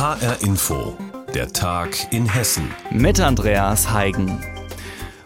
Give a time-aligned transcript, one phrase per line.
[0.00, 0.96] HR Info,
[1.34, 2.70] der Tag in Hessen.
[2.90, 4.42] Mit Andreas Heigen.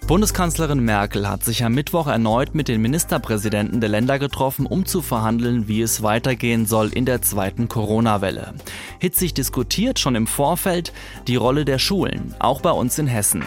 [0.09, 5.01] Bundeskanzlerin Merkel hat sich am Mittwoch erneut mit den Ministerpräsidenten der Länder getroffen, um zu
[5.01, 8.55] verhandeln, wie es weitergehen soll in der zweiten Corona-Welle.
[8.99, 10.93] Hitzig diskutiert schon im Vorfeld
[11.29, 13.45] die Rolle der Schulen, auch bei uns in Hessen.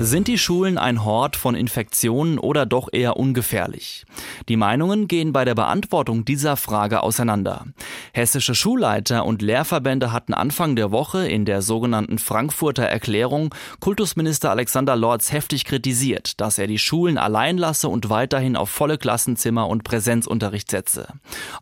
[0.00, 4.06] Sind die Schulen ein Hort von Infektionen oder doch eher ungefährlich?
[4.48, 7.66] Die Meinungen gehen bei der Beantwortung dieser Frage auseinander.
[8.12, 14.94] Hessische Schulleiter und Lehrverbände hatten Anfang der Woche in der sogenannten Frankfurter Erklärung Kultusminister Alexander
[14.94, 19.82] Lorz heftig kritisiert, dass er die Schulen allein lasse und weiterhin auf volle Klassenzimmer und
[19.82, 21.08] Präsenzunterricht setze.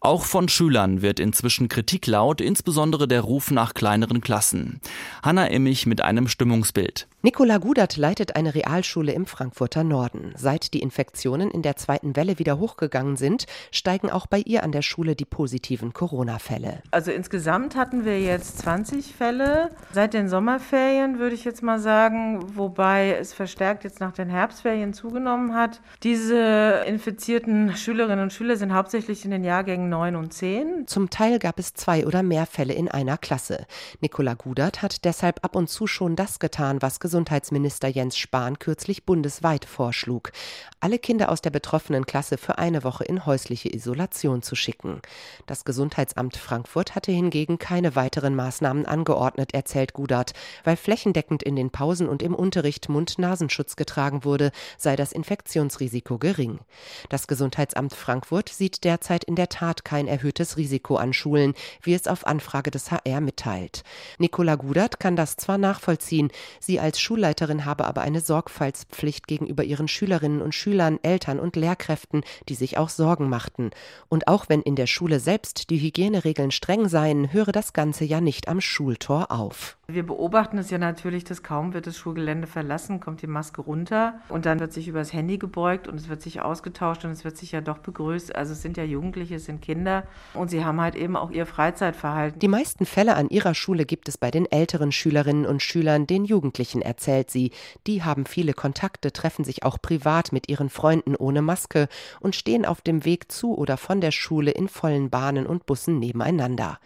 [0.02, 4.82] Auch von Schülern wird inzwischen Kritik laut, insbesondere der Ruf nach kleineren Klassen.
[5.22, 7.08] Hanna Immich mit einem Stimmungsbild.
[7.22, 10.32] Nicola Gudert leitet eine Realschule im Frankfurter Norden.
[10.36, 14.72] Seit die Infektionen in der zweiten Welle wieder hochgegangen sind, steigen auch bei ihr an
[14.72, 16.82] der Schule die positiven Corona-Fälle.
[16.90, 22.56] Also insgesamt hatten wir jetzt 20 Fälle seit den Sommerferien, würde ich jetzt mal sagen,
[22.56, 25.80] wobei es verstärkt jetzt nach den Herbstferien zugenommen hat.
[26.02, 30.86] Diese infizierten Schülerinnen und Schüler sind hauptsächlich in den Jahrgängen 9 und 10.
[30.86, 33.66] Zum Teil gab es zwei oder mehr Fälle in einer Klasse.
[34.00, 39.04] Nicola Gudert hat deshalb ab und zu schon das getan, was Gesundheitsminister Jens Spahn kürzlich
[39.04, 40.32] bundesweit vorschlug,
[40.80, 45.00] alle Kinder aus der betroffenen Klasse für eine Woche in häusliche Isolation zu schicken.
[45.46, 50.32] Das Gesundheitsamt Frankfurt hatte hingegen keine weiteren Maßnahmen angeordnet, erzählt Gudert,
[50.64, 56.60] weil flächendeckend in den Pausen und im Unterricht Mund-Nasenschutz getragen wurde, sei das Infektionsrisiko gering.
[57.08, 62.06] Das Gesundheitsamt Frankfurt sieht derzeit in der Tat kein erhöhtes Risiko an Schulen, wie es
[62.06, 63.82] auf Anfrage des HR mitteilt.
[64.18, 66.30] Nicola Gudert kann das zwar nachvollziehen,
[66.60, 72.22] sie als Schulleiterin habe aber eine Sorgfaltspflicht gegenüber ihren Schülerinnen und Schülern, Eltern und Lehrkräften,
[72.48, 73.70] die sich auch Sorgen machten.
[74.08, 78.20] Und auch wenn in der Schule selbst die Hygieneregeln streng seien, höre das Ganze ja
[78.20, 79.76] nicht am Schultor auf.
[79.88, 84.18] Wir beobachten es ja natürlich, dass kaum wird das Schulgelände verlassen, kommt die Maske runter
[84.28, 87.22] und dann wird sich über das Handy gebeugt und es wird sich ausgetauscht und es
[87.22, 88.34] wird sich ja doch begrüßt.
[88.34, 90.02] Also es sind ja Jugendliche, es sind Kinder
[90.34, 92.40] und sie haben halt eben auch ihr Freizeitverhalten.
[92.40, 96.24] Die meisten Fälle an ihrer Schule gibt es bei den älteren Schülerinnen und Schülern, den
[96.24, 97.52] Jugendlichen, erzählt sie.
[97.86, 101.86] Die haben viele Kontakte, treffen sich auch privat mit ihren Freunden ohne Maske
[102.18, 106.00] und stehen auf dem Weg zu oder von der Schule in vollen Bahnen und Bussen
[106.00, 106.80] nebeneinander.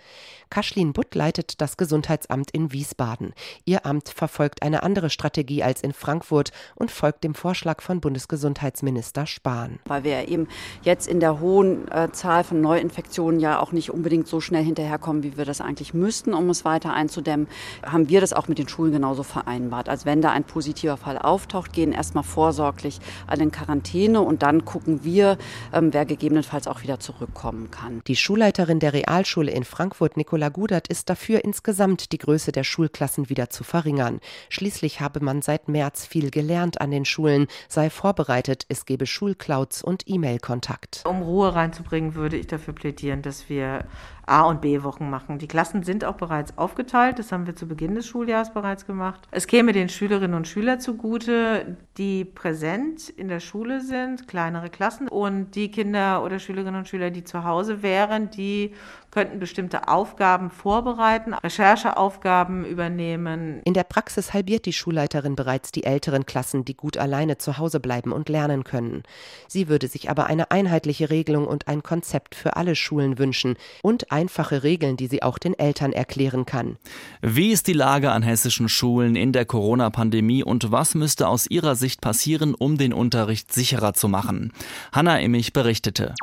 [0.51, 3.35] Kaschlin Butt leitet das Gesundheitsamt in Wiesbaden.
[3.65, 9.27] Ihr Amt verfolgt eine andere Strategie als in Frankfurt und folgt dem Vorschlag von Bundesgesundheitsminister
[9.27, 9.79] Spahn.
[9.85, 10.49] Weil wir eben
[10.83, 15.23] jetzt in der hohen äh, Zahl von Neuinfektionen ja auch nicht unbedingt so schnell hinterherkommen,
[15.23, 17.47] wie wir das eigentlich müssten, um es weiter einzudämmen,
[17.87, 19.89] haben wir das auch mit den Schulen genauso vereinbart.
[19.89, 24.65] Als wenn da ein positiver Fall auftaucht, gehen erstmal vorsorglich alle in Quarantäne und dann
[24.65, 25.39] gucken wir,
[25.73, 28.03] ähm, wer gegebenenfalls auch wieder zurückkommen kann.
[28.09, 32.65] Die Schulleiterin der Realschule in Frankfurt, Nicola Nicola Gudert ist dafür, insgesamt die Größe der
[32.65, 34.21] Schulklassen wieder zu verringern.
[34.49, 39.83] Schließlich habe man seit März viel gelernt an den Schulen, sei vorbereitet, es gebe Schulclouds
[39.83, 41.05] und E-Mail-Kontakt.
[41.07, 43.85] Um Ruhe reinzubringen, würde ich dafür plädieren, dass wir
[44.31, 45.39] A- und B-Wochen machen.
[45.39, 49.27] Die Klassen sind auch bereits aufgeteilt, das haben wir zu Beginn des Schuljahres bereits gemacht.
[49.33, 55.09] Es käme den Schülerinnen und Schülern zugute, die präsent in der Schule sind, kleinere Klassen
[55.09, 58.73] und die Kinder oder Schülerinnen und Schüler, die zu Hause wären, die
[59.11, 63.61] könnten bestimmte Aufgaben vorbereiten, Rechercheaufgaben übernehmen.
[63.65, 67.81] In der Praxis halbiert die Schulleiterin bereits die älteren Klassen, die gut alleine zu Hause
[67.81, 69.03] bleiben und lernen können.
[69.49, 74.13] Sie würde sich aber eine einheitliche Regelung und ein Konzept für alle Schulen wünschen und
[74.13, 76.77] einfache Regeln, die sie auch den Eltern erklären kann.
[77.21, 81.75] Wie ist die Lage an hessischen Schulen in der Corona-Pandemie und was müsste aus Ihrer
[81.75, 84.53] Sicht passieren, um den Unterricht sicherer zu machen?
[84.93, 86.15] Hanna Immich berichtete.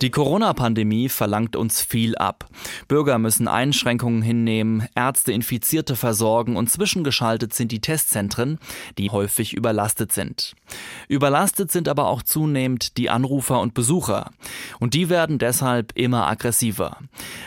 [0.00, 2.48] Die Corona-Pandemie verlangt uns viel ab.
[2.86, 8.58] Bürger müssen Einschränkungen hinnehmen, Ärzte Infizierte versorgen und zwischengeschaltet sind die Testzentren,
[8.96, 10.54] die häufig überlastet sind.
[11.08, 14.30] Überlastet sind aber auch zunehmend die Anrufer und Besucher.
[14.78, 16.98] Und die werden deshalb immer aggressiver.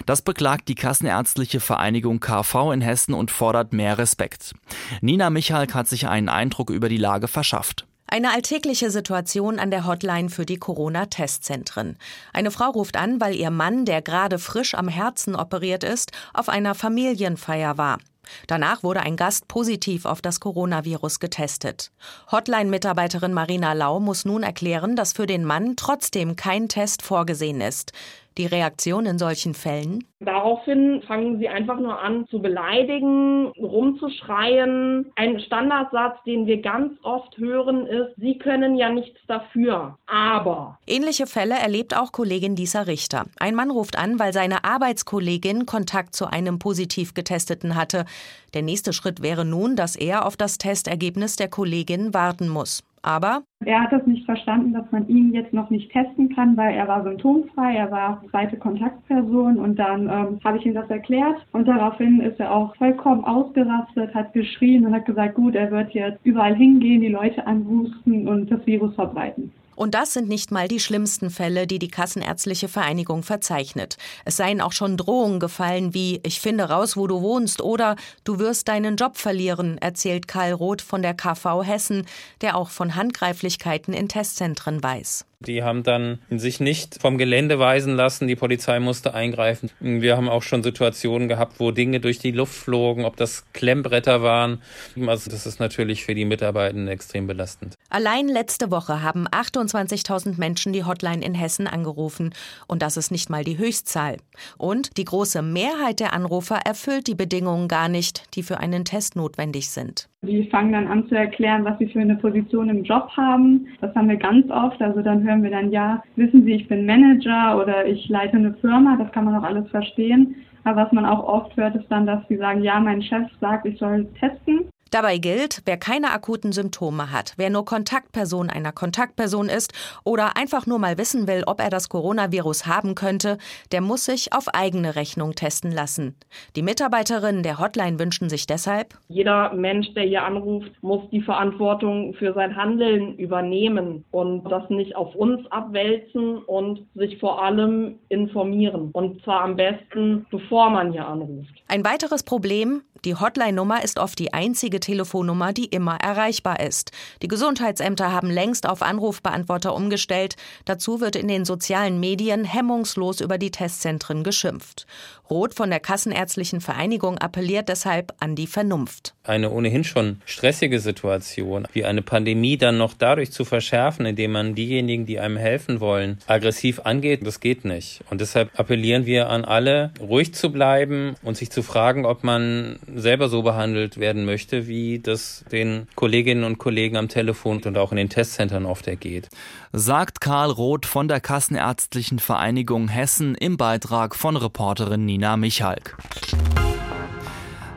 [0.05, 4.55] Das beklagt die Kassenärztliche Vereinigung KV in Hessen und fordert mehr Respekt.
[4.99, 7.85] Nina Michalk hat sich einen Eindruck über die Lage verschafft.
[8.13, 11.97] Eine alltägliche Situation an der Hotline für die Corona-Testzentren.
[12.33, 16.49] Eine Frau ruft an, weil ihr Mann, der gerade frisch am Herzen operiert ist, auf
[16.49, 17.99] einer Familienfeier war.
[18.47, 21.93] Danach wurde ein Gast positiv auf das Coronavirus getestet.
[22.29, 27.93] Hotline-Mitarbeiterin Marina Lau muss nun erklären, dass für den Mann trotzdem kein Test vorgesehen ist.
[28.37, 30.05] Die Reaktion in solchen Fällen?
[30.21, 35.11] Daraufhin fangen sie einfach nur an zu beleidigen, rumzuschreien.
[35.15, 40.79] Ein Standardsatz, den wir ganz oft hören, ist, Sie können ja nichts dafür, aber.
[40.87, 43.25] Ähnliche Fälle erlebt auch Kollegin Lisa Richter.
[43.39, 48.05] Ein Mann ruft an, weil seine Arbeitskollegin Kontakt zu einem positiv getesteten hatte.
[48.53, 52.83] Der nächste Schritt wäre nun, dass er auf das Testergebnis der Kollegin warten muss.
[53.03, 56.75] Aber er hat das nicht verstanden, dass man ihn jetzt noch nicht testen kann, weil
[56.75, 61.45] er war symptomfrei, er war zweite Kontaktperson und dann ähm, habe ich ihm das erklärt
[61.51, 65.91] und daraufhin ist er auch vollkommen ausgerastet, hat geschrien und hat gesagt, gut, er wird
[65.91, 69.51] jetzt überall hingehen, die Leute anhusten und das Virus verbreiten.
[69.81, 73.97] Und das sind nicht mal die schlimmsten Fälle, die die Kassenärztliche Vereinigung verzeichnet.
[74.25, 78.37] Es seien auch schon Drohungen gefallen wie Ich finde raus, wo du wohnst oder Du
[78.37, 82.05] wirst deinen Job verlieren, erzählt Karl Roth von der KV Hessen,
[82.41, 85.25] der auch von Handgreiflichkeiten in Testzentren weiß.
[85.45, 88.27] Die haben dann sich nicht vom Gelände weisen lassen.
[88.27, 89.71] Die Polizei musste eingreifen.
[89.79, 94.21] Wir haben auch schon Situationen gehabt, wo Dinge durch die Luft flogen, ob das Klemmbretter
[94.21, 94.61] waren.
[95.07, 97.75] Also das ist natürlich für die Mitarbeitenden extrem belastend.
[97.89, 102.33] Allein letzte Woche haben 28.000 Menschen die Hotline in Hessen angerufen.
[102.67, 104.17] Und das ist nicht mal die Höchstzahl.
[104.57, 109.15] Und die große Mehrheit der Anrufer erfüllt die Bedingungen gar nicht, die für einen Test
[109.15, 110.10] notwendig sind.
[110.23, 113.65] Die fangen dann an zu erklären, was sie für eine Position im Job haben.
[113.81, 114.79] Das haben wir ganz oft.
[114.79, 118.53] Also dann hören wir dann, ja, wissen Sie, ich bin Manager oder ich leite eine
[118.53, 118.97] Firma.
[118.97, 120.35] Das kann man auch alles verstehen.
[120.63, 123.65] Aber was man auch oft hört, ist dann, dass sie sagen, ja, mein Chef sagt,
[123.65, 124.70] ich soll testen.
[124.91, 129.71] Dabei gilt, wer keine akuten Symptome hat, wer nur Kontaktperson einer Kontaktperson ist
[130.03, 133.37] oder einfach nur mal wissen will, ob er das Coronavirus haben könnte,
[133.71, 136.17] der muss sich auf eigene Rechnung testen lassen.
[136.57, 142.13] Die Mitarbeiterinnen der Hotline wünschen sich deshalb, jeder Mensch, der hier anruft, muss die Verantwortung
[142.15, 148.89] für sein Handeln übernehmen und das nicht auf uns abwälzen und sich vor allem informieren.
[148.91, 151.63] Und zwar am besten, bevor man hier anruft.
[151.69, 156.91] Ein weiteres Problem, die Hotline-Nummer ist oft die einzige Telefonnummer, die immer erreichbar ist.
[157.21, 160.35] Die Gesundheitsämter haben längst auf Anrufbeantworter umgestellt.
[160.65, 164.85] Dazu wird in den sozialen Medien hemmungslos über die Testzentren geschimpft.
[165.31, 169.13] Roth von der Kassenärztlichen Vereinigung appelliert deshalb an die Vernunft.
[169.23, 174.55] Eine ohnehin schon stressige Situation, wie eine Pandemie dann noch dadurch zu verschärfen, indem man
[174.55, 178.01] diejenigen, die einem helfen wollen, aggressiv angeht, das geht nicht.
[178.09, 182.79] Und deshalb appellieren wir an alle, ruhig zu bleiben und sich zu fragen, ob man
[182.93, 187.91] selber so behandelt werden möchte, wie das den Kolleginnen und Kollegen am Telefon und auch
[187.91, 189.27] in den Testzentren oft ergeht.
[189.73, 195.97] Sagt Karl Roth von der Kassenärztlichen Vereinigung Hessen im Beitrag von Reporterin Nina Michalk.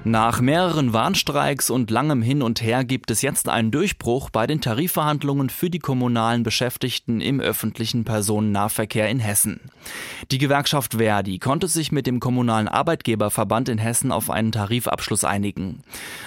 [0.06, 4.60] Nach mehreren Warnstreiks und langem Hin und Her gibt es jetzt einen Durchbruch bei den
[4.60, 9.60] Tarifverhandlungen für die kommunalen Beschäftigten im öffentlichen Personennahverkehr in Hessen.
[10.30, 15.82] Die Gewerkschaft Verdi konnte sich mit dem Kommunalen Arbeitgeberverband in Hessen auf einen Tarifabschluss einigen.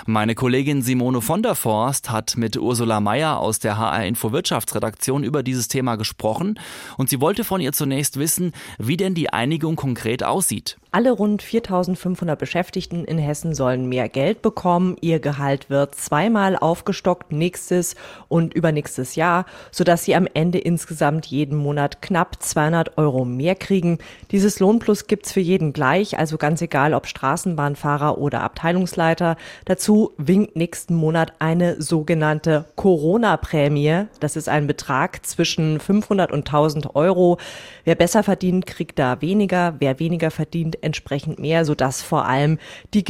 [0.08, 5.24] Meine Kollegin Simone von der Forst hat mit Ursula Meyer aus der HR Info Wirtschaftsredaktion
[5.24, 6.60] über dieses Thema gesprochen
[6.98, 10.78] und sie wollte von ihr zunächst wissen, wie denn die Einigung konkret aussieht.
[10.92, 14.96] Alle rund 4500 Beschäftigten in Hessen sollen mehr Geld bekommen.
[15.02, 17.96] Ihr Gehalt wird zweimal aufgestockt nächstes
[18.30, 23.98] und übernächstes Jahr, sodass sie am Ende insgesamt jeden Monat knapp 200 Euro mehr kriegen.
[24.32, 29.36] Dieses Lohnplus gibt's für jeden gleich, also ganz egal ob Straßenbahnfahrer oder Abteilungsleiter.
[29.66, 34.06] Dazu winkt nächsten Monat eine sogenannte Corona-Prämie.
[34.22, 37.38] Das ist ein Betrag zwischen 500 und 1000 Euro.
[37.84, 39.76] Wer besser verdient, kriegt da weniger.
[39.80, 42.60] Wer weniger verdient, entsprechend mehr, sodass vor allem
[42.94, 43.04] die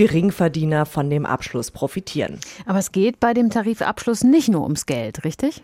[0.47, 2.39] Geringverdiener von dem Abschluss profitieren.
[2.65, 5.61] Aber es geht bei dem Tarifabschluss nicht nur ums Geld, richtig?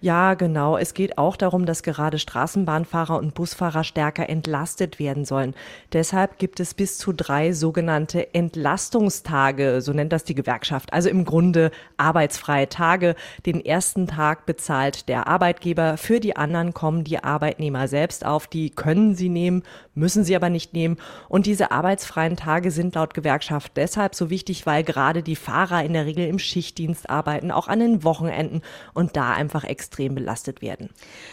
[0.00, 0.76] Ja, genau.
[0.78, 5.56] Es geht auch darum, dass gerade Straßenbahnfahrer und Busfahrer stärker entlastet werden sollen.
[5.92, 10.92] Deshalb gibt es bis zu drei sogenannte Entlastungstage, so nennt das die Gewerkschaft.
[10.92, 13.16] Also im Grunde arbeitsfreie Tage.
[13.44, 15.96] Den ersten Tag bezahlt der Arbeitgeber.
[15.96, 18.46] Für die anderen kommen die Arbeitnehmer selbst auf.
[18.46, 19.64] Die können sie nehmen,
[19.96, 20.96] müssen sie aber nicht nehmen.
[21.28, 25.92] Und diese arbeitsfreien Tage sind laut Gewerkschaft deshalb so wichtig, weil gerade die Fahrer in
[25.92, 28.62] der Regel im Schichtdienst arbeiten, auch an den Wochenenden
[28.94, 30.90] und da einfach extra extrem belastet werden.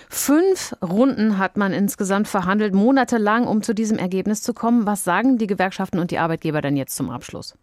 [0.10, 4.86] Fünf Runden hat man insgesamt verhandelt, monatelang, um zu diesem Ergebnis zu kommen.
[4.86, 7.56] Was sagen die Gewerkschaften und die Arbeitgeber denn jetzt zum Abschluss?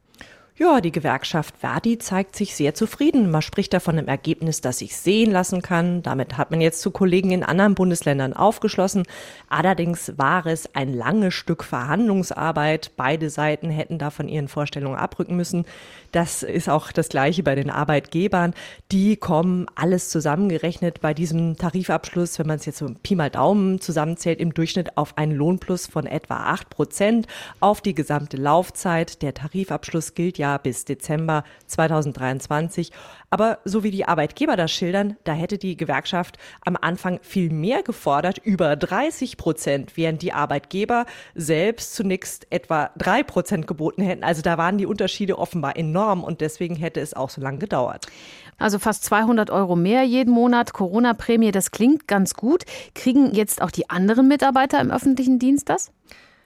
[0.62, 3.32] Ja, die Gewerkschaft Verdi zeigt sich sehr zufrieden.
[3.32, 6.04] Man spricht davon im Ergebnis, das sich sehen lassen kann.
[6.04, 9.02] Damit hat man jetzt zu Kollegen in anderen Bundesländern aufgeschlossen.
[9.48, 12.92] Allerdings war es ein langes Stück Verhandlungsarbeit.
[12.96, 15.64] Beide Seiten hätten da von ihren Vorstellungen abrücken müssen.
[16.12, 18.54] Das ist auch das Gleiche bei den Arbeitgebern.
[18.92, 23.80] Die kommen alles zusammengerechnet bei diesem Tarifabschluss, wenn man es jetzt so Pi mal Daumen
[23.80, 27.26] zusammenzählt, im Durchschnitt auf einen Lohnplus von etwa acht Prozent
[27.58, 29.22] auf die gesamte Laufzeit.
[29.22, 32.92] Der Tarifabschluss gilt ja bis Dezember 2023.
[33.30, 37.82] Aber so wie die Arbeitgeber das schildern, da hätte die Gewerkschaft am Anfang viel mehr
[37.82, 44.22] gefordert, über 30 Prozent, während die Arbeitgeber selbst zunächst etwa drei Prozent geboten hätten.
[44.22, 48.06] Also da waren die Unterschiede offenbar enorm und deswegen hätte es auch so lange gedauert.
[48.58, 52.64] Also fast 200 Euro mehr jeden Monat, Corona-Prämie, das klingt ganz gut.
[52.94, 55.90] Kriegen jetzt auch die anderen Mitarbeiter im öffentlichen Dienst das?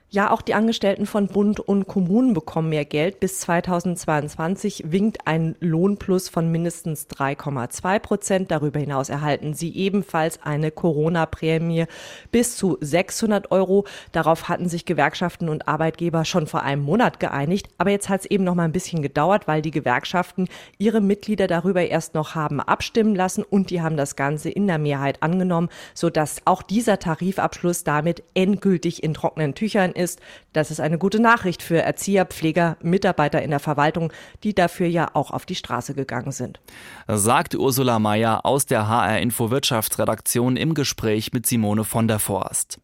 [0.09, 3.19] Ja, auch die Angestellten von Bund und Kommunen bekommen mehr Geld.
[3.19, 8.49] Bis 2022 winkt ein Lohnplus von mindestens 3,2 Prozent.
[8.49, 11.87] Darüber hinaus erhalten sie ebenfalls eine Corona-Prämie
[12.31, 13.83] bis zu 600 Euro.
[14.13, 17.67] Darauf hatten sich Gewerkschaften und Arbeitgeber schon vor einem Monat geeinigt.
[17.77, 20.47] Aber jetzt hat es eben noch mal ein bisschen gedauert, weil die Gewerkschaften
[20.77, 24.77] ihre Mitglieder darüber erst noch haben abstimmen lassen und die haben das Ganze in der
[24.77, 30.21] Mehrheit angenommen, sodass auch dieser Tarifabschluss damit endgültig in trockenen Tüchern ist.
[30.53, 34.13] Das ist eine gute Nachricht für Erzieher, Pfleger, Mitarbeiter in der Verwaltung,
[34.43, 36.59] die dafür ja auch auf die Straße gegangen sind.
[37.07, 42.79] Sagt Ursula Mayer aus der HR Info Wirtschaftsredaktion im Gespräch mit Simone von der Forst.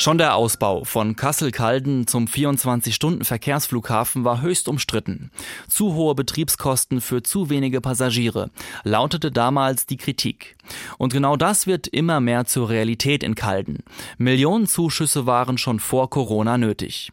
[0.00, 5.32] Schon der Ausbau von Kassel-Calden zum 24-Stunden-Verkehrsflughafen war höchst umstritten.
[5.66, 8.50] Zu hohe Betriebskosten für zu wenige Passagiere
[8.84, 10.56] lautete damals die Kritik.
[10.98, 13.78] Und genau das wird immer mehr zur Realität in Calden.
[14.18, 17.10] Millionen Zuschüsse waren schon vor Corona nötig.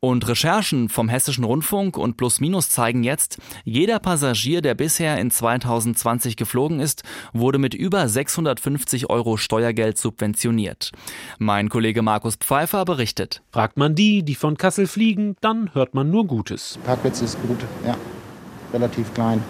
[0.00, 5.30] Und Recherchen vom Hessischen Rundfunk und Plus Minus zeigen jetzt, jeder Passagier, der bisher in
[5.30, 10.92] 2020 geflogen ist, wurde mit über 650 Euro Steuergeld subventioniert.
[11.38, 13.42] Mein Kollege Markus Pfeiffer berichtet.
[13.50, 16.78] Fragt man die, die von Kassel fliegen, dann hört man nur Gutes.
[16.84, 17.96] Parkplatz ist gut, ja.
[18.72, 19.42] Relativ klein.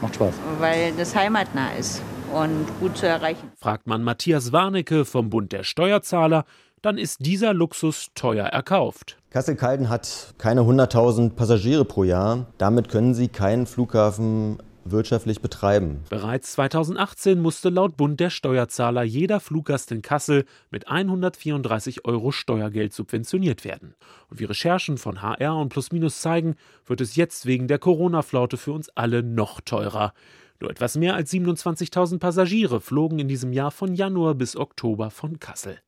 [0.00, 0.34] Macht Spaß.
[0.60, 2.02] Weil das heimatnah ist
[2.32, 3.50] und gut zu erreichen.
[3.56, 6.44] Fragt man Matthias Warnecke vom Bund der Steuerzahler,
[6.82, 9.18] dann ist dieser Luxus teuer erkauft.
[9.30, 12.46] Kassel-Calden hat keine 100.000 Passagiere pro Jahr.
[12.58, 14.58] Damit können sie keinen Flughafen
[14.90, 16.04] wirtschaftlich betreiben.
[16.08, 22.92] Bereits 2018 musste laut Bund der Steuerzahler jeder Fluggast in Kassel mit 134 Euro Steuergeld
[22.92, 23.94] subventioniert werden.
[24.30, 26.56] Und wie Recherchen von HR und Plus Minus zeigen,
[26.86, 30.12] wird es jetzt wegen der Corona-Flaute für uns alle noch teurer.
[30.60, 35.38] Nur etwas mehr als 27.000 Passagiere flogen in diesem Jahr von Januar bis Oktober von
[35.38, 35.78] Kassel.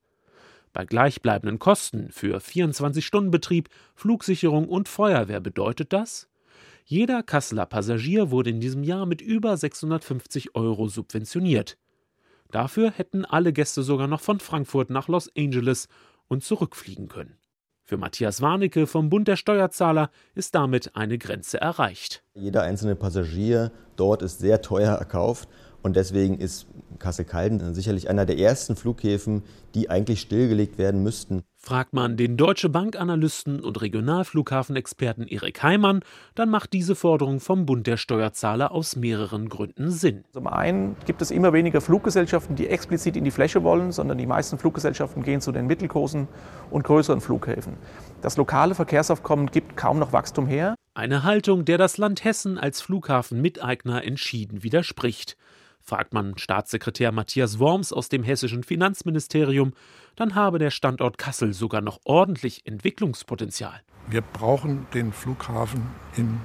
[0.73, 6.29] Bei gleichbleibenden Kosten für 24-Stunden-Betrieb, Flugsicherung und Feuerwehr bedeutet das,
[6.85, 11.77] jeder Kasseler Passagier wurde in diesem Jahr mit über 650 Euro subventioniert.
[12.51, 15.87] Dafür hätten alle Gäste sogar noch von Frankfurt nach Los Angeles
[16.27, 17.37] und zurückfliegen können.
[17.83, 22.23] Für Matthias Warnecke vom Bund der Steuerzahler ist damit eine Grenze erreicht.
[22.33, 25.49] Jeder einzelne Passagier dort ist sehr teuer erkauft
[25.83, 26.67] und deswegen ist
[26.99, 31.43] Kassel-Calden sicherlich einer der ersten Flughäfen, die eigentlich stillgelegt werden müssten.
[31.55, 36.01] Fragt man den Deutsche Bank-Analysten und Regionalflughafenexperten Erik Heimann,
[36.33, 40.23] dann macht diese Forderung vom Bund der Steuerzahler aus mehreren Gründen Sinn.
[40.31, 44.25] Zum einen gibt es immer weniger Fluggesellschaften, die explizit in die Fläche wollen, sondern die
[44.25, 46.27] meisten Fluggesellschaften gehen zu den mittelgroßen
[46.71, 47.73] und größeren Flughäfen.
[48.21, 50.75] Das lokale Verkehrsaufkommen gibt kaum noch Wachstum her.
[50.93, 55.37] Eine Haltung, der das Land Hessen als Flughafenmiteigner entschieden widerspricht.
[55.91, 59.73] Fragt man Staatssekretär Matthias Worms aus dem hessischen Finanzministerium,
[60.15, 63.81] dann habe der Standort Kassel sogar noch ordentlich Entwicklungspotenzial.
[64.07, 65.81] Wir brauchen den Flughafen
[66.15, 66.39] in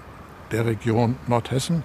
[0.50, 1.84] der Region Nordhessen.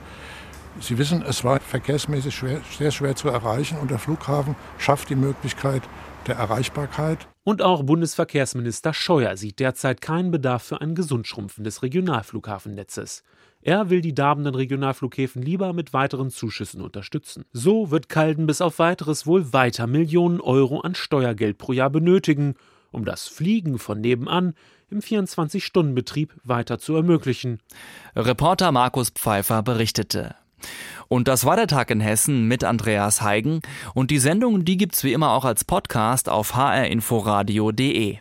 [0.80, 5.16] Sie wissen, es war verkehrsmäßig schwer, sehr schwer zu erreichen und der Flughafen schafft die
[5.16, 5.84] Möglichkeit
[6.28, 7.28] der Erreichbarkeit.
[7.44, 13.24] Und auch Bundesverkehrsminister Scheuer sieht derzeit keinen Bedarf für ein Gesundschrumpfen des Regionalflughafennetzes.
[13.62, 17.46] Er will die darbenden Regionalflughäfen lieber mit weiteren Zuschüssen unterstützen.
[17.52, 22.56] So wird Calden bis auf weiteres wohl weiter Millionen Euro an Steuergeld pro Jahr benötigen,
[22.92, 24.54] um das Fliegen von nebenan
[24.90, 27.60] im 24-Stunden-Betrieb weiter zu ermöglichen.
[28.16, 30.36] Reporter Markus Pfeiffer berichtete.
[31.08, 33.60] Und das war der Tag in Hessen mit Andreas Heigen.
[33.94, 38.20] Und die Sendung, die gibt's wie immer auch als Podcast auf hrinforadio.de.